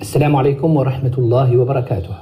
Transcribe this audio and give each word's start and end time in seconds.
السلام 0.00 0.36
عليكم 0.36 0.76
ورحمة 0.76 1.14
الله 1.18 1.56
وبركاته. 1.56 2.14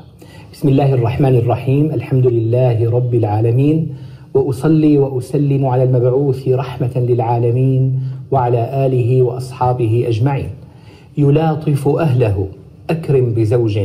بسم 0.53 0.69
الله 0.69 0.95
الرحمن 0.95 1.35
الرحيم، 1.35 1.85
الحمد 1.91 2.27
لله 2.27 2.91
رب 2.91 3.15
العالمين. 3.15 3.97
وأصلي 4.35 4.99
وأسلم 4.99 5.67
على 5.67 5.83
المبعوث 5.83 6.49
رحمة 6.49 6.93
للعالمين 6.97 8.01
وعلى 8.31 8.87
آله 8.87 9.23
وأصحابه 9.23 10.05
أجمعين. 10.09 10.51
يلاطف 11.17 11.89
أهله، 11.89 12.49
أكرم 12.91 13.35
بزوج. 13.35 13.79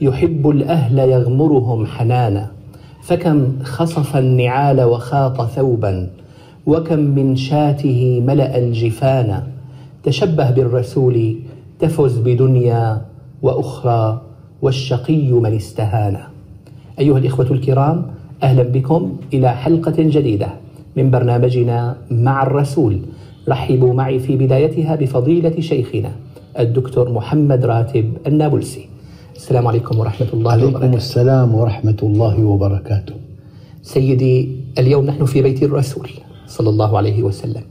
يحب 0.00 0.48
الأهل 0.50 0.98
يغمرهم 0.98 1.86
حنانا، 1.86 2.50
فكم 3.02 3.52
خصف 3.62 4.16
النعال 4.16 4.80
وخاط 4.80 5.42
ثوبا، 5.42 6.10
وكم 6.66 6.98
من 6.98 7.36
شاته 7.36 8.22
ملأ 8.26 8.58
الجفان، 8.58 9.42
تشبه 10.02 10.50
بالرسول 10.50 11.34
تفز 11.78 12.18
بدنيا 12.18 13.02
وأخرى 13.42 14.20
والشقي 14.62 15.30
من 15.32 15.54
استهان. 15.54 16.16
أيها 16.98 17.18
الإخوة 17.18 17.46
الكرام 17.50 18.06
أهلا 18.42 18.62
بكم 18.62 19.16
إلى 19.34 19.50
حلقة 19.50 19.94
جديدة 19.98 20.48
من 20.96 21.10
برنامجنا 21.10 21.96
مع 22.10 22.42
الرسول. 22.42 22.98
رحبوا 23.48 23.94
معي 23.94 24.18
في 24.18 24.36
بدايتها 24.36 24.96
بفضيلة 24.96 25.60
شيخنا 25.60 26.12
الدكتور 26.58 27.12
محمد 27.12 27.64
راتب 27.64 28.12
النابلسي. 28.26 28.88
السلام 29.36 29.66
عليكم 29.66 29.98
ورحمة 29.98 30.26
الله 30.32 30.52
عليكم 30.52 30.68
وبركاته. 30.68 30.96
السلام 30.96 31.54
ورحمة 31.54 31.96
الله 32.02 32.44
وبركاته 32.44 33.14
سيدي 33.82 34.48
اليوم 34.78 35.06
نحن 35.06 35.24
في 35.24 35.42
بيت 35.42 35.62
الرسول 35.62 36.08
صلى 36.50 36.68
الله 36.70 36.96
عليه 36.98 37.22
وسلم 37.22 37.62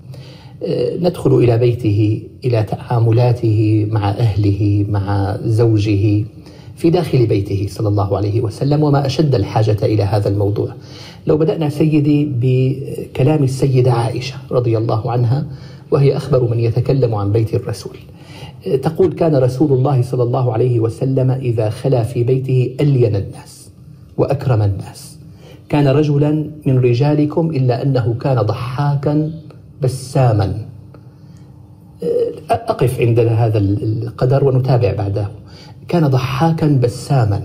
آه، 0.63 0.97
ندخل 0.97 1.35
إلى 1.35 1.57
بيته 1.57 2.23
إلى 2.45 2.63
تعاملاته 2.63 3.87
مع 3.91 4.09
أهله 4.09 4.85
مع 4.89 5.37
زوجه 5.43 6.25
في 6.75 6.89
داخل 6.89 7.25
بيته 7.25 7.67
صلى 7.69 7.87
الله 7.87 8.17
عليه 8.17 8.41
وسلم 8.41 8.83
وما 8.83 9.05
أشد 9.05 9.35
الحاجة 9.35 9.77
إلى 9.83 10.03
هذا 10.03 10.29
الموضوع. 10.29 10.73
لو 11.27 11.37
بدأنا 11.37 11.69
سيدي 11.69 12.25
بكلام 12.25 13.43
السيدة 13.43 13.91
عائشة 13.91 14.35
رضي 14.51 14.77
الله 14.77 15.11
عنها 15.11 15.45
وهي 15.91 16.17
أخبر 16.17 16.49
من 16.51 16.59
يتكلم 16.59 17.15
عن 17.15 17.31
بيت 17.31 17.53
الرسول. 17.53 17.97
آه، 18.67 18.75
تقول 18.75 19.13
كان 19.13 19.35
رسول 19.35 19.71
الله 19.73 20.01
صلى 20.01 20.23
الله 20.23 20.53
عليه 20.53 20.79
وسلم 20.79 21.31
إذا 21.31 21.69
خلا 21.69 22.03
في 22.03 22.23
بيته 22.23 22.75
ألين 22.79 23.15
الناس 23.15 23.69
وأكرم 24.17 24.61
الناس. 24.61 25.18
كان 25.69 25.87
رجلا 25.87 26.31
من 26.65 26.79
رجالكم 26.79 27.49
إلا 27.49 27.83
أنه 27.83 28.13
كان 28.13 28.37
ضحاكا 28.41 29.31
بساما. 29.81 30.65
أقف 32.49 32.99
عند 32.99 33.19
هذا 33.19 33.57
القدر 33.57 34.45
ونتابع 34.45 34.93
بعده. 34.93 35.27
كان 35.87 36.07
ضحاكا 36.07 36.67
بساما. 36.67 37.41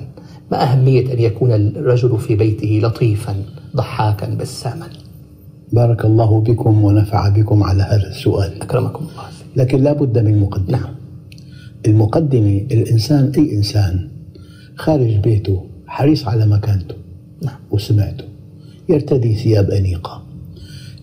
ما 0.53 0.63
أهمية 0.63 1.13
أن 1.13 1.19
يكون 1.19 1.53
الرجل 1.53 2.19
في 2.19 2.35
بيته 2.35 2.81
لطيفا 2.83 3.35
ضحاكا 3.77 4.35
بساما. 4.35 4.87
بارك 5.73 6.05
الله 6.05 6.41
بكم 6.41 6.85
ونفع 6.85 7.29
بكم 7.29 7.63
على 7.63 7.83
هذا 7.83 8.09
السؤال. 8.09 8.63
أكرمكم 8.63 9.05
الله. 9.05 9.25
لكن 9.57 9.83
لا 9.83 9.93
بد 9.93 10.19
من 10.19 10.41
مقدمة. 10.41 10.79
نعم. 10.79 10.95
المقدمة 11.87 12.67
الإنسان 12.71 13.33
أي 13.39 13.57
إنسان 13.57 14.09
خارج 14.77 15.17
بيته 15.17 15.67
حريص 15.87 16.29
على 16.29 16.47
مكانته. 16.47 16.95
وسمعته. 17.71 18.25
يرتدي 18.89 19.35
ثياب 19.35 19.71
أنيقة. 19.71 20.23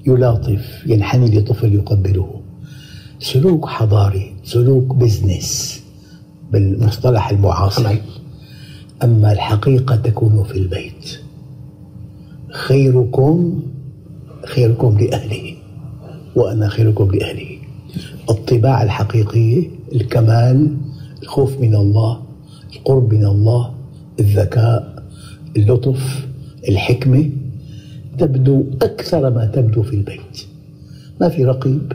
يلاطف 0.08 0.84
ينحني 0.86 1.40
لطفل 1.40 1.74
يقبله. 1.74 2.42
سلوك 3.20 3.66
حضاري 3.66 4.34
سلوك 4.44 4.96
بزنس 4.96 5.82
بالمصطلح 6.52 7.30
المعاصر. 7.30 7.96
أما 9.04 9.32
الحقيقة 9.32 9.96
تكون 9.96 10.44
في 10.44 10.58
البيت. 10.58 11.20
خيركم 12.52 13.64
خيركم 14.46 14.98
لأهله. 14.98 15.56
وأنا 16.36 16.70
خيركم 16.70 17.12
لأهله. 17.12 17.58
الطباع 18.30 18.84
الحقيقية 18.84 19.70
الكمال 19.94 20.78
الخوف 21.24 21.60
من 21.60 21.76
الله 21.76 22.22
القرب 22.76 23.14
من 23.14 23.26
الله 23.26 23.74
الذكاء 24.20 25.04
اللطف 25.58 26.28
الحكمة 26.70 27.30
تبدو 28.18 28.64
أكثر 28.82 29.30
ما 29.30 29.46
تبدو 29.46 29.84
في 29.84 29.96
البيت. 29.96 30.46
ما 31.22 31.30
في 31.30 31.46
رقيب 31.46 31.94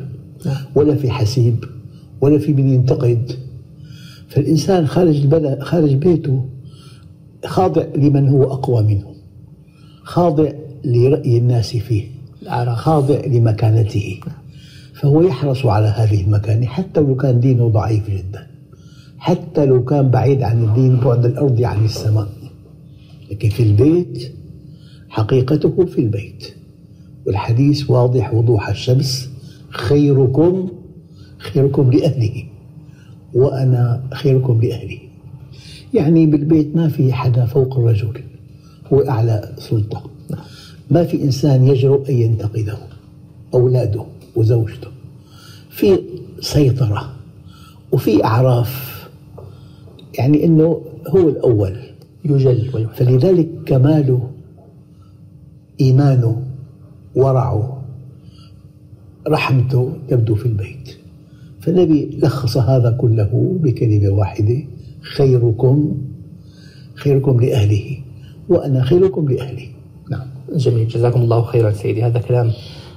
ولا 0.74 0.94
في 0.94 1.10
حسيب 1.10 1.64
ولا 2.20 2.38
في 2.38 2.52
من 2.52 2.68
ينتقد. 2.68 3.32
فالإنسان 4.28 4.86
خارج 4.86 5.16
البلد 5.16 5.62
خارج 5.62 5.94
بيته 5.94 6.44
خاضع 7.44 7.84
لمن 7.96 8.28
هو 8.28 8.44
أقوى 8.44 8.82
منه 8.82 9.14
خاضع 10.02 10.50
لرأي 10.84 11.38
الناس 11.38 11.76
فيه 11.76 12.04
خاضع 12.74 13.20
لمكانته. 13.26 14.20
فهو 14.94 15.22
يحرص 15.22 15.66
على 15.66 15.86
هذه 15.86 16.24
المكانة 16.24 16.66
حتى 16.66 17.00
لو 17.00 17.16
كان 17.16 17.40
دينه 17.40 17.68
ضعيف 17.68 18.10
جدا 18.10 18.46
حتى 19.18 19.66
لو 19.66 19.84
كان 19.84 20.10
بعيد 20.10 20.42
عن 20.42 20.64
الدين 20.64 20.96
بعد 20.96 21.24
الأرض 21.24 21.62
عن 21.62 21.84
السماء. 21.84 22.28
لكن 23.30 23.48
في 23.48 23.62
البيت 23.62 24.32
حقيقته 25.16 25.86
في 25.86 25.98
البيت. 25.98 26.54
والحديث 27.26 27.90
واضح 27.90 28.34
وضوح 28.34 28.68
الشمس 28.68 29.30
خيركم 29.70 30.68
خيركم 31.38 31.90
لأهله 31.90 32.44
وأنا 33.34 34.02
خيركم 34.12 34.60
لأهلي. 34.60 34.98
يعني 35.94 36.26
بالبيت 36.26 36.76
ما 36.76 36.88
في 36.88 37.12
حدا 37.12 37.46
فوق 37.46 37.78
الرجل 37.78 38.20
هو 38.92 39.00
أعلى 39.00 39.54
سلطة. 39.58 40.02
ما 40.90 41.04
في 41.04 41.22
إنسان 41.22 41.66
يجرؤ 41.66 42.08
أن 42.08 42.14
ينتقده 42.14 42.78
أولاده 43.54 44.04
وزوجته. 44.36 44.88
في 45.70 45.98
سيطرة 46.40 47.12
وفي 47.92 48.24
أعراف. 48.24 48.96
يعني 50.18 50.44
أنه 50.44 50.82
هو 51.08 51.28
الأول 51.28 51.76
يجل 52.24 52.88
فلذلك 52.94 53.48
كماله 53.66 54.30
إيمانه 55.80 56.42
ورعه 57.14 57.82
رحمته 59.28 59.92
تبدو 60.08 60.34
في 60.34 60.46
البيت. 60.46 60.96
فالنبي 61.60 62.18
لخص 62.22 62.56
هذا 62.56 62.90
كله 62.90 63.56
بكلمة 63.60 64.08
واحدة 64.08 64.58
خيركم 65.16 65.96
خيركم 66.94 67.40
لأهله 67.40 67.98
وأنا 68.48 68.84
خيركم 68.84 69.28
لأهلي. 69.28 69.68
نعم. 70.10 70.26
جميل. 70.54 70.88
جزاكم 70.88 71.20
الله 71.20 71.42
خيرا 71.42 71.70
سيدي. 71.70 72.02
هذا 72.02 72.18
كلام 72.18 72.52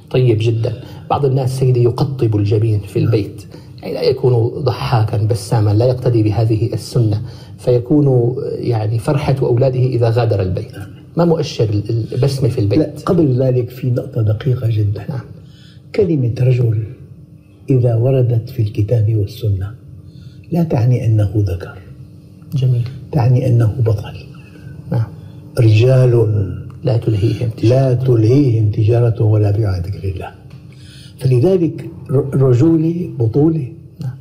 طيب 0.09 0.37
جدا. 0.41 0.73
بعض 1.09 1.25
الناس 1.25 1.59
سيدي 1.59 1.83
يقطب 1.83 2.35
الجبين 2.35 2.79
في 2.79 2.99
البيت. 2.99 3.45
يعني 3.81 3.93
لا 3.93 4.01
يكون 4.01 4.47
ضحاكا 4.47 5.17
بساما 5.17 5.73
لا 5.73 5.85
يقتدي 5.85 6.23
بهذه 6.23 6.73
السنة. 6.73 7.21
فيكون 7.57 8.35
يعني 8.57 8.99
فرحة 8.99 9.35
أولاده 9.41 9.79
إذا 9.79 10.09
غادر 10.09 10.41
البيت. 10.41 10.71
ما 11.17 11.25
مؤشر 11.25 11.69
البسمة 11.89 12.49
في 12.49 12.61
لا 12.61 12.63
البيت 12.63 13.01
قبل 13.05 13.41
ذلك 13.43 13.69
في 13.69 13.91
نقطة 13.91 14.21
دقيقة 14.21 14.67
جدا. 14.69 15.05
نعم. 15.09 15.21
كلمة 15.95 16.33
رجل 16.39 16.83
إذا 17.69 17.95
وردت 17.95 18.49
في 18.49 18.61
الكتاب 18.61 19.15
والسنة 19.15 19.71
لا 20.51 20.63
تعني 20.63 21.05
أنه 21.05 21.31
ذكر. 21.35 21.77
جميل. 22.53 22.87
تعني 23.11 23.47
أنه 23.47 23.75
بطل. 23.85 24.13
نعم. 24.91 25.07
رجال 25.59 26.13
لا 26.83 26.97
تلهيهم 26.97 27.49
تجارة. 27.49 27.69
لا 27.69 27.93
تلهيهم 27.93 28.71
تجارة 28.71 29.23
ولا 29.23 29.51
بيع 29.51 29.69
عن 29.69 29.81
ذكر 29.81 30.09
الله. 30.09 30.31
فلذلك 31.19 31.89
رجولة 32.33 33.09
بطولة 33.19 33.67
نعم. 34.01 34.15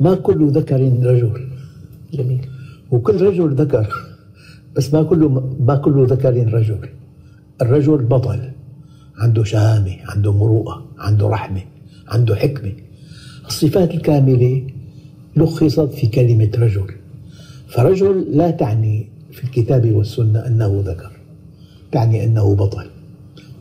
ما 0.00 0.14
كل 0.14 0.50
ذكر 0.50 0.80
رجل. 1.02 1.40
جميل. 2.12 2.40
وكل 2.90 3.20
رجل 3.20 3.54
ذكر. 3.54 4.13
بس 4.76 4.94
ما 4.94 5.02
كل 5.02 5.42
ما 5.60 5.76
كل 5.76 6.06
ذكر 6.06 6.54
رجل. 6.54 6.88
الرجل 7.62 7.96
بطل. 7.96 8.50
عنده 9.16 9.44
شهامة 9.44 9.96
عنده 10.08 10.32
مروءة 10.32 10.86
عنده 10.98 11.28
رحمة 11.28 11.62
عنده 12.08 12.34
حكمة. 12.34 12.72
الصفات 13.46 13.94
الكاملة 13.94 14.66
لخصت 15.36 15.92
في 15.92 16.06
كلمة 16.06 16.50
رجل. 16.58 16.86
فرجل 17.68 18.36
لا 18.36 18.50
تعني 18.50 19.08
في 19.32 19.44
الكتاب 19.44 19.92
والسنة 19.92 20.46
أنه 20.46 20.82
ذكر. 20.86 21.10
تعني 21.92 22.24
أنه 22.24 22.54
بطل. 22.54 22.86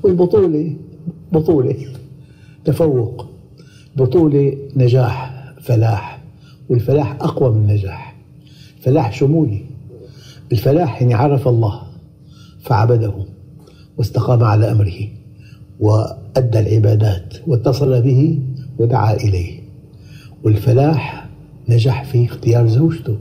والبطولة 0.03 0.75
بطولة. 1.31 1.87
تفوق. 2.65 3.29
بطولة 3.95 4.57
نجاح 4.75 5.43
فلاح. 5.61 6.23
والفلاح 6.69 7.17
أقوى 7.21 7.51
من 7.51 7.69
النجاح. 7.69 8.15
فلاح 8.81 9.13
شمولي. 9.13 9.72
الفلاح 10.57 11.01
يعني 11.01 11.13
عرف 11.13 11.47
الله 11.47 11.81
فعبده 12.61 13.13
واستقام 13.97 14.43
على 14.43 14.71
أمره 14.71 15.07
أدى 16.37 16.59
العبادات 16.59 17.33
واتصل 17.47 18.01
به 18.01 18.39
ودعا 18.79 19.13
إليه. 19.13 19.59
والفلاح 20.43 21.29
نجح 21.69 22.03
في 22.03 22.25
اختيار 22.25 22.67
زوجته 22.67 23.17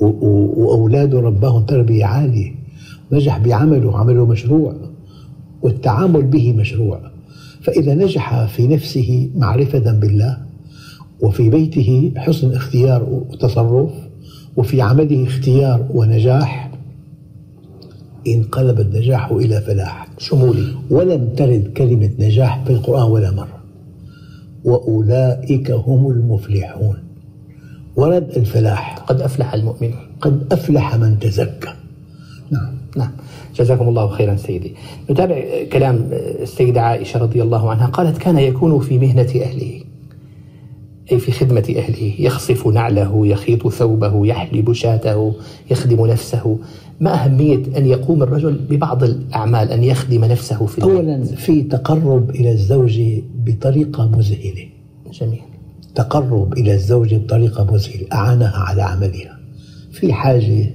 و- 0.00 0.06
و- 0.06 0.52
وأولاده 0.56 1.20
رباهم 1.20 1.62
تربية 1.64 2.04
عالية. 2.04 2.54
نجح 3.12 3.38
بعمله 3.38 3.98
عمله 3.98 4.26
مشروع 4.26 4.74
والتعامل 5.62 6.22
به 6.22 6.52
مشروع. 6.52 7.00
فإذا 7.60 7.94
نجح 7.94 8.44
في 8.44 8.66
نفسه 8.66 9.30
معرفة 9.36 9.92
بالله 9.92 10.38
وفي 11.20 11.50
بيته 11.50 12.12
حسن 12.16 12.54
اختيار 12.54 13.02
وتصرف 13.02 13.90
وفي 14.56 14.80
عمله 14.82 15.24
اختيار 15.26 15.86
ونجاح 15.94 16.71
انقلب 18.26 18.80
النجاح 18.80 19.30
إلى 19.30 19.60
فلاح. 19.60 20.08
شمولي. 20.18 20.66
ولم 20.90 21.28
ترد 21.36 21.72
كلمة 21.76 22.10
نجاح 22.18 22.64
في 22.64 22.70
القرآن 22.72 23.10
ولا 23.10 23.30
مرة. 23.30 23.62
وأولئك 24.64 25.70
هم 25.70 26.10
المفلحون. 26.10 26.96
ورد 27.96 28.30
الفلاح. 28.36 28.98
قد 28.98 29.20
أفلح 29.20 29.54
المؤمنون. 29.54 29.98
قد 30.20 30.52
أفلح 30.52 30.96
من 30.96 31.18
تزكى. 31.18 31.68
نعم. 32.50 32.74
نعم. 32.96 33.10
جزاكم 33.56 33.88
الله 33.88 34.08
خيرا 34.08 34.36
سيدي. 34.36 34.74
نتابع 35.10 35.42
كلام 35.72 36.08
السيدة 36.12 36.80
عائشة 36.80 37.20
رضي 37.20 37.42
الله 37.42 37.70
عنها. 37.70 37.86
قالت 37.86 38.18
كان 38.18 38.38
يكون 38.38 38.80
في 38.80 38.98
مهنة 38.98 39.32
أهله. 39.42 39.80
أي 41.12 41.18
في 41.18 41.32
خدمة 41.32 41.74
أهله. 41.76 42.14
يخصف 42.18 42.66
نعله 42.66 43.26
يخيط 43.26 43.68
ثوبه 43.68 44.26
يحلب 44.26 44.72
شاته 44.72 45.34
يخدم 45.70 46.06
نفسه. 46.06 46.58
ما 47.02 47.24
أهمية 47.24 47.62
أن 47.76 47.86
يقوم 47.86 48.22
الرجل 48.22 48.60
ببعض 48.70 49.04
الأعمال 49.04 49.70
أن 49.70 49.84
يخدم 49.84 50.24
نفسه 50.24 50.66
في 50.66 50.82
أولا 50.82 51.24
في 51.24 51.62
تقرب 51.62 52.30
إلى 52.30 52.52
الزوج 52.52 53.00
بطريقة 53.46 54.08
مذهلة. 54.08 54.68
جميل. 55.12 55.40
تقرب 55.94 56.52
إلى 56.52 56.74
الزوج 56.74 57.14
بطريقة 57.14 57.64
مذهلة. 57.72 58.06
أعانها 58.12 58.56
على 58.56 58.82
عملها. 58.82 59.38
في 59.92 60.12
حاجة 60.12 60.70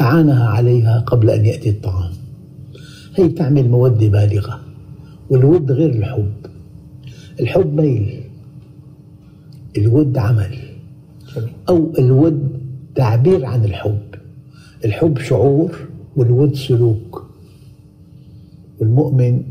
أعانها 0.00 0.48
عليها 0.48 1.00
قبل 1.00 1.30
أن 1.30 1.46
يأتي 1.46 1.70
الطعام. 1.70 2.12
هي 3.16 3.28
بتعمل 3.28 3.68
مودة 3.68 4.08
بالغة 4.08 4.60
والود 5.30 5.72
غير 5.72 5.90
الحب. 5.90 6.32
الحب 7.40 7.80
ميل 7.80 8.20
الود 9.76 10.18
عمل. 10.18 10.58
أو 11.68 11.92
الود 11.98 12.60
تعبير 12.94 13.44
عن 13.44 13.64
الحب. 13.64 13.98
الحب 14.84 15.18
شعور 15.18 15.88
والود 16.16 16.54
سلوك. 16.54 17.26
والمؤمن 18.80 19.42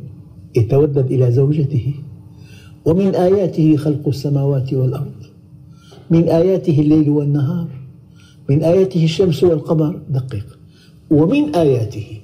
يتودد 0.55 1.11
إلى 1.11 1.31
زوجته. 1.31 1.93
ومن 2.85 3.15
آياته 3.15 3.75
خلق 3.75 4.07
السماوات 4.07 4.73
والأرض. 4.73 5.13
من 6.09 6.29
آياته 6.29 6.79
الليل 6.81 7.09
والنهار. 7.09 7.67
من 8.49 8.63
آياته 8.63 9.03
الشمس 9.03 9.43
والقمر. 9.43 9.99
دقيق. 10.09 10.59
ومن 11.11 11.55
آياته 11.55 12.17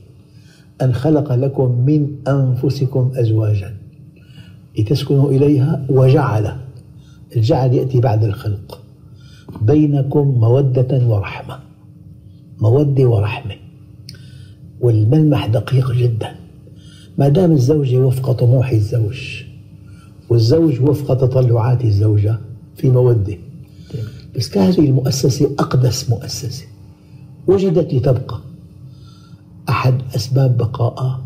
أن 0.82 0.94
خلق 0.94 1.34
لكم 1.34 1.86
من 1.86 2.16
أنفسكم 2.28 3.12
أزواجا. 3.16 3.78
لتسكنوا 4.80 5.32
إليها 5.32 5.86
وجعل. 5.90 6.52
الجعل 7.36 7.74
يأتي 7.74 8.00
بعد 8.00 8.24
الخلق. 8.24 8.82
بينكم 9.62 10.28
مودة 10.28 11.08
ورحمة. 11.08 11.65
مودة 12.62 13.06
ورحمة. 13.06 13.56
والملمح 14.82 15.46
دقيق 15.46 15.92
جدا. 15.92 16.36
ما 17.18 17.30
دام 17.30 17.52
الزوجة 17.52 17.98
وفق 17.98 18.32
طموح 18.32 18.70
الزوج 18.70 19.44
والزوج 20.30 20.82
وفق 20.82 21.14
تطلعات 21.14 21.86
الزوجة 21.86 22.40
في 22.76 22.90
مودة. 22.90 23.38
بس 24.36 24.58
هذه 24.58 24.80
المؤسسة 24.80 25.56
أقدس 25.60 26.10
مؤسسة. 26.10 26.66
وجدت 27.48 27.94
لتبقى. 27.94 28.40
أحد 29.70 30.02
أسباب 30.16 30.58
بقائها 30.58 31.22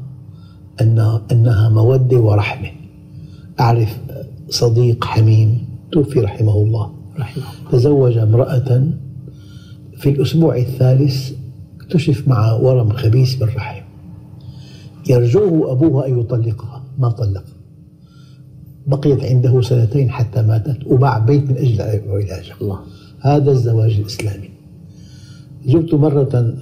أنها, 0.81 1.21
أنها 1.31 1.69
مودة 1.69 2.17
ورحمة. 2.17 2.71
أعرف 3.59 3.99
صديق 4.49 5.05
حميم 5.05 5.67
توفي 5.91 6.19
رحمه 6.19 6.57
الله. 6.57 6.91
رحمه 7.19 7.43
تزوج 7.71 8.17
امرأة 8.17 8.93
في 9.99 10.09
الأسبوع 10.09 10.57
الثالث 10.57 11.31
اكتشف 11.81 12.27
معها 12.27 12.53
ورم 12.53 12.89
خبيث 12.89 13.35
بالرحم 13.35 13.81
يرجوه 15.09 15.71
أبوها 15.71 16.07
أن 16.07 16.19
يطلقها. 16.19 16.83
ما 16.99 17.09
طلق. 17.09 17.43
بقيت 18.87 19.23
عنده 19.23 19.61
سنتين 19.61 20.09
حتى 20.11 20.41
ماتت 20.41 20.77
وباع 20.87 21.17
بيت 21.19 21.49
من 21.49 21.57
أجل 21.57 21.81
علاجها 21.81 22.55
الله. 22.61 22.79
هذا 23.19 23.51
الزواج 23.51 23.91
الإسلامي. 23.99 24.49
زرت 25.65 25.93
مرة 25.93 26.53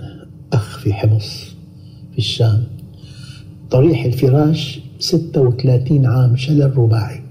أخ 0.53 0.77
في 0.79 0.93
حمص 0.93 1.55
في 2.11 2.17
الشام. 2.17 2.63
طريح 3.71 4.05
الفراش 4.05 4.79
36 4.99 6.05
عام 6.05 6.35
شلل 6.35 6.77
رباعي. 6.77 7.21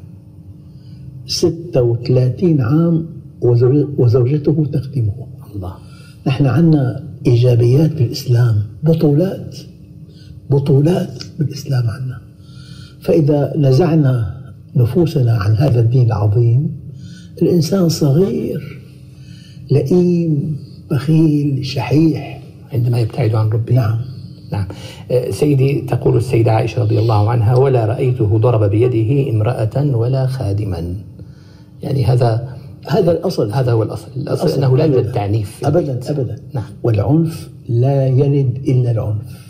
36 1.27 2.61
عام 2.61 3.07
وزوج- 3.43 3.89
وزوجته 3.99 4.67
تخدمه. 4.73 5.27
الله. 5.57 5.75
نحن 6.27 6.47
عندنا 6.47 7.05
إيجابيات 7.27 7.93
بالإسلام 7.93 8.63
بطولات 8.83 9.57
بطولات 10.51 11.23
بالإسلام 11.39 11.91
عندنا. 11.91 12.21
فإذا 13.01 13.53
نزعنا 13.57 14.37
نفوسنا 14.77 15.33
عن 15.33 15.57
هذا 15.57 15.81
الدين 15.81 16.07
العظيم 16.07 16.71
الإنسان 17.43 17.89
صغير 17.89 18.83
لئيم 19.71 20.57
بخيل 20.91 21.67
شحيح. 21.67 22.43
عندما 22.73 23.01
يبتعد 23.01 23.35
عن 23.35 23.49
ربه. 23.49 23.75
نعم. 23.75 23.99
نعم. 24.53 24.67
آه، 25.11 25.31
سيدي 25.31 25.81
تقول 25.81 26.17
السيدة 26.17 26.53
عائشة 26.53 26.83
رضي 26.83 26.99
الله 26.99 27.31
عنها 27.31 27.57
ولا 27.57 27.87
رأيته 27.87 28.39
ضرب 28.39 28.71
بيده 28.71 29.31
امرأة 29.31 29.97
ولا 29.97 30.27
خادما. 30.27 30.95
يعني 31.83 32.05
هذا 32.05 32.56
هذا 32.87 33.13
الأصل 33.13 33.53
هذا 33.53 33.73
هو 33.73 33.83
الأصل. 33.83 34.09
الأصل 34.17 34.49
أنه 34.49 34.77
لا 34.77 34.85
يوجد. 34.85 35.13
تعنيف. 35.13 35.61
أبدا 35.65 35.93
البيت. 35.93 36.11
أبدا. 36.11 36.37
نعم. 36.55 36.65
والعنف 36.83 37.51
لا 37.69 38.07
يلد 38.07 38.59
إلا 38.69 38.91
العنف. 38.91 39.47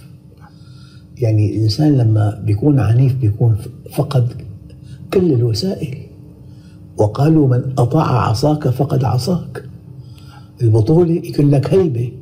يعني 1.18 1.56
الإنسان 1.56 1.96
لما 1.96 2.42
بيكون 2.44 2.80
عنيف 2.80 3.14
بيكون 3.14 3.56
فقد 3.92 4.28
كل 5.14 5.32
الوسائل. 5.32 5.98
وقالوا 6.98 7.48
من 7.48 7.72
أطاع 7.78 8.28
عصاك 8.28 8.68
فقد 8.68 9.04
عصاك. 9.04 9.64
البطولة 10.62 11.12
يكون 11.12 11.50
لك 11.50 11.74
هيبة. 11.74 12.12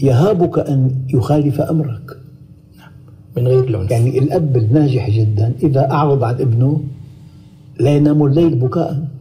يهابك 0.00 0.58
أن 0.58 0.90
يخالف 1.08 1.60
أمرك. 1.60 2.18
من 3.36 3.48
غير 3.48 3.64
العنف. 3.64 3.90
يعني 3.90 4.18
الأب 4.18 4.56
الناجح 4.56 5.10
جدا 5.10 5.52
إذا 5.62 5.90
أعرض 5.90 6.24
عن 6.24 6.34
ابنه 6.34 6.80
لا 7.80 7.96
ينام 7.96 8.26
الليل 8.26 8.54
بكاء. 8.54 9.13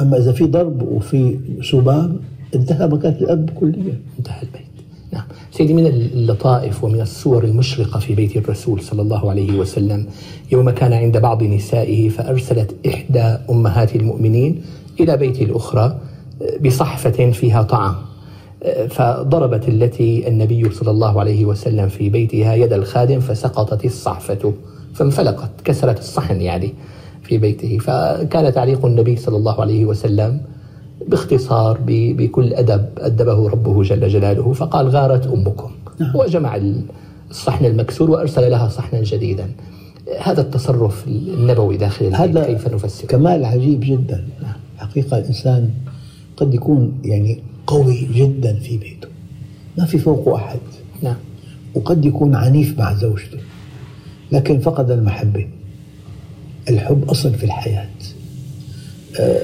أما 0.00 0.18
إذا 0.18 0.32
في 0.32 0.44
ضرب 0.44 0.82
وفي 0.82 1.38
سباب 1.62 2.16
انتهى 2.54 2.88
مكان 2.88 3.12
الأب 3.12 3.50
كليا 3.50 4.00
انتهى 4.18 4.42
البيت. 4.42 4.70
نعم. 5.12 5.24
سيدي 5.52 5.74
من 5.74 5.86
اللطائف 5.86 6.84
ومن 6.84 7.00
الصور 7.00 7.44
المشرقة 7.44 8.00
في 8.00 8.14
بيت 8.14 8.36
الرسول 8.36 8.82
صلى 8.82 9.02
الله 9.02 9.30
عليه 9.30 9.58
وسلم 9.58 10.06
يوم 10.52 10.70
كان 10.70 10.92
عند 10.92 11.18
بعض 11.18 11.42
نسائه 11.42 12.08
فأرسلت 12.08 12.74
إحدى 12.86 13.36
أمهات 13.50 13.96
المؤمنين 13.96 14.62
إلى 15.00 15.16
بيت 15.16 15.42
الأخرى 15.42 15.98
بصحفة 16.64 17.30
فيها 17.30 17.62
طعام. 17.62 17.94
فضربت 18.88 19.68
التي 19.68 20.28
النبي 20.28 20.70
صلى 20.70 20.90
الله 20.90 21.20
عليه 21.20 21.44
وسلم 21.44 21.88
في 21.88 22.08
بيتها 22.08 22.54
يد 22.54 22.72
الخادم 22.72 23.20
فسقطت 23.20 23.84
الصحفة 23.84 24.52
فانفلقت 24.94 25.50
كسرت 25.64 25.98
الصحن 25.98 26.40
يعني. 26.40 26.72
في 27.30 27.38
بيته. 27.38 27.78
فكان 27.78 28.52
تعليق 28.52 28.86
النبي 28.86 29.16
صلى 29.16 29.36
الله 29.36 29.60
عليه 29.60 29.84
وسلم 29.84 30.40
باختصار 31.08 31.78
بكل 31.86 32.54
أدب 32.54 32.84
أدبه 32.98 33.48
ربه 33.48 33.82
جل 33.82 34.08
جلاله 34.08 34.52
فقال 34.52 34.88
غارت 34.88 35.26
أمكم. 35.26 35.70
وجمع 36.14 36.60
الصحن 37.30 37.64
المكسور 37.64 38.10
وأرسل 38.10 38.50
لها 38.50 38.68
صحنا 38.68 39.02
جديدا. 39.02 39.50
هذا 40.20 40.40
التصرف 40.40 41.06
النبوي 41.06 41.76
داخل 41.76 42.14
هذا 42.14 42.44
كيف 42.44 42.68
نفسره؟ 42.68 43.06
كمال 43.06 43.44
عجيب 43.44 43.80
جدا. 43.80 44.24
حقيقة 44.78 45.18
الإنسان 45.18 45.70
قد 46.36 46.54
يكون 46.54 46.92
يعني 47.04 47.42
قوي 47.66 48.08
جدا 48.14 48.54
في 48.54 48.78
بيته. 48.78 49.08
ما 49.78 49.84
في 49.84 49.98
فوقه 49.98 50.34
أحد. 50.36 50.60
نعم. 51.02 51.16
وقد 51.74 52.04
يكون 52.04 52.34
عنيف 52.34 52.78
مع 52.78 52.94
زوجته. 52.94 53.38
لكن 54.32 54.58
فقد 54.58 54.90
المحبة. 54.90 55.46
الحب 56.68 57.10
أصل 57.10 57.34
في 57.34 57.44
الحياة. 57.44 57.88
آه، 59.20 59.42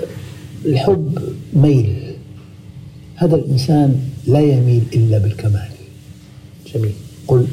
الحب 0.64 1.18
ميل. 1.52 2.02
هذا 3.16 3.36
الإنسان 3.36 4.00
لا 4.26 4.40
يميل 4.40 4.82
إلا 4.94 5.18
بالكمال. 5.18 5.68
جميل. 6.74 6.92
قل 7.28 7.46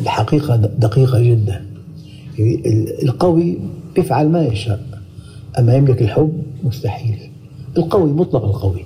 الحقيقة 0.00 0.56
دقيقة 0.56 1.20
جدا. 1.20 1.66
القوي 3.02 3.58
بيفعل 3.94 4.28
ما 4.28 4.44
يشاء 4.44 4.86
أما 5.58 5.74
يملك 5.74 6.02
الحب 6.02 6.42
مستحيل. 6.62 7.18
القوي 7.76 8.12
مطلق 8.12 8.44
القوي. 8.44 8.84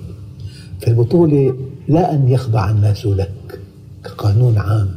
في 0.79 0.87
البطولة 0.87 1.55
لا 1.87 2.13
أن 2.13 2.29
يخضع 2.29 2.71
الناس 2.71 3.05
لك 3.05 3.59
كقانون 4.03 4.57
عام 4.57 4.89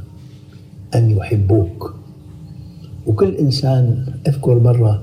أن 0.94 1.10
يحبوك. 1.10 1.94
وكل 3.06 3.34
إنسان 3.34 4.06
أذكر 4.28 4.58
مرة 4.58 5.02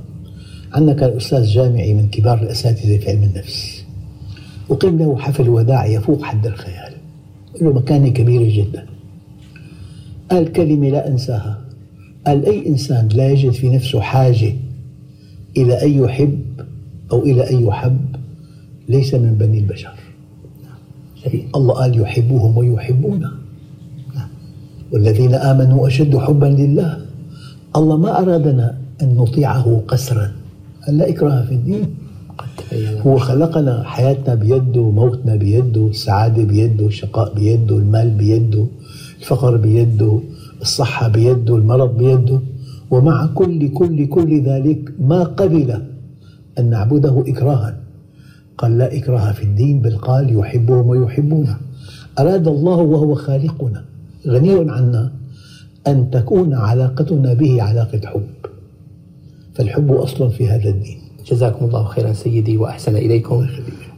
عندنا 0.74 0.93
كان 0.93 1.17
أستاذ 1.17 1.43
جامعي 1.45 1.93
من 1.93 2.10
كبار 2.10 2.41
الأساتذة 2.41 2.98
في 2.98 3.10
علم 3.10 3.24
النفس 3.24 3.83
أقيم 4.69 4.98
له 4.98 5.17
حفل 5.17 5.50
وداع 5.50 5.86
يفوق 5.86 6.24
حد 6.24 6.48
الخيال 6.48 6.93
له 7.62 7.74
مكانة 7.74 8.10
كبيرة 8.10 8.63
جدا. 8.63 8.86
قال 10.31 10.51
كلمة 10.51 10.89
لا 10.89 11.07
أنساها. 11.07 11.62
قال 12.27 12.45
أي 12.45 12.67
إنسان 12.67 13.07
لا 13.07 13.31
يجد 13.31 13.51
في 13.51 13.69
نفسه 13.69 14.01
حاجة 14.01 14.53
إلى 15.57 15.83
أن 15.83 16.03
يحب 16.03 16.39
أو 17.12 17.24
إلى 17.24 17.50
أن 17.50 17.67
يحب 17.67 18.15
ليس 18.89 19.13
من 19.13 19.36
بني 19.36 19.60
البشر. 19.60 19.93
الله 21.55 21.74
قال 21.74 22.00
يحبهم 22.00 22.57
ويحبونه. 22.57 23.31
والذين 24.91 25.33
آمنوا 25.33 25.88
أشد 25.88 26.17
حبا 26.17 26.45
لله. 26.45 27.05
الله 27.75 27.98
ما 27.98 28.22
أرادنا 28.22 28.77
أن 29.01 29.15
نطيعه 29.15 29.82
قسرا. 29.88 30.32
لا 30.89 31.10
إكراه 31.10 31.46
في 31.46 31.53
الدين. 31.53 31.96
هو 33.01 33.18
خلقنا 33.18 33.84
حياتنا 33.84 34.36
بيده 34.36 34.89
موتنا 34.89 35.36
بيده 35.36 35.88
السعادة 35.88 36.44
بيده 36.44 36.86
الشقاء 36.88 37.34
بيده 37.34 37.77
المال 37.77 38.10
بيده 38.10 38.65
الفقر 39.20 39.58
بيده 39.58 40.20
الصحة 40.62 41.08
بيده 41.08 41.56
المرض 41.56 41.98
بيده. 41.98 42.39
ومع 42.92 43.25
كل 43.25 43.74
كل 43.74 44.06
كل 44.08 44.42
ذلك 44.42 44.94
ما 45.00 45.24
قبل 45.24 45.82
أن 46.60 46.70
نعبده 46.70 47.24
إكراها. 47.27 47.77
قال 48.58 48.77
لا 48.77 48.98
إكراه 48.98 49.32
في 49.32 49.44
الدين 49.44 49.82
بل 49.82 49.98
قال 49.98 50.39
يحبهم 50.39 50.88
ويحبونه 50.88 51.58
أراد 52.20 52.48
الله 52.48 52.77
وهو 52.77 53.15
خالقنا. 53.15 53.84
غني 54.27 54.72
عنا. 54.72 55.12
أن 55.88 56.10
تكون 56.12 56.54
علاقتنا 56.54 57.34
به 57.34 57.63
علاقة 57.63 58.02
حب. 58.06 58.28
فالحب 59.54 59.92
أصل 59.92 60.32
في 60.32 60.48
هذا 60.48 60.70
الدين. 60.70 60.98
جزاكم 61.25 61.66
الله 61.66 61.84
خيرا 61.84 62.13
سيدي 62.13 62.58
وأحسن 62.58 62.96
إليكم. 62.96 63.46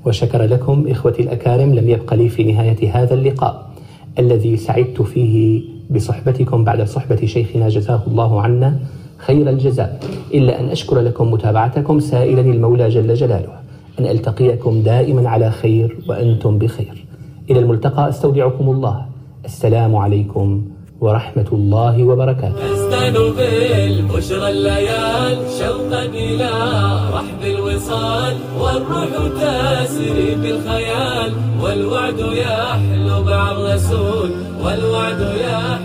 وشكر 0.06 0.44
لكم 0.44 0.88
إخوتي 0.88 1.22
الأكارم 1.22 1.74
لم 1.74 1.89
يبق 1.89 2.13
لي 2.13 2.30
في 2.30 2.44
نهاية 2.44 2.92
هذا 2.92 3.13
اللقاء. 3.13 3.70
الذي 4.20 4.58
سعدت 4.58 5.01
فيه 5.01 5.63
بصحبتكم 5.89 6.63
بعد 6.63 6.82
صحبة 6.84 7.25
شيخنا 7.25 7.70
جزاه 7.70 8.01
الله 8.08 8.42
عنا 8.42 8.80
خير 9.18 9.50
الجزاء. 9.50 10.00
إلا 10.34 10.60
أن 10.60 10.65
أشكر 10.65 11.00
لكم 11.00 11.32
متابعتكم 11.32 12.00
سائلا 12.00 12.42
المولى 12.42 12.89
جل 12.89 13.13
جلاله. 13.13 13.54
أن 14.00 14.06
ألتقيكم 14.06 14.82
دائما 14.82 15.30
على 15.30 15.51
خير 15.51 15.98
وأنتم 16.08 16.58
بخير. 16.58 17.06
إلى 17.50 17.60
الملتقى 17.60 18.10
أستودعكم 18.10 18.70
الله. 18.70 19.06
السلام 19.46 19.96
عليكم 19.96 20.63
ورحمة 21.01 21.49
الله 21.51 22.03
وبركاته. 22.03 22.73
أزدان 22.73 23.13
بالبشرى 23.13 24.49
الليال 24.49 25.37
شوقا 25.59 26.03
إلى 26.05 26.51
رحب 27.13 27.41
الوصال 27.43 28.35
والروح 28.59 29.11
تسري 29.39 30.35
بالخيال 30.35 31.31
والوعد 31.61 32.19
يحلو 32.19 33.23
مع 33.23 33.51
الرسول 33.51 34.29
والوعد 34.63 35.21
يحلو 35.21 35.85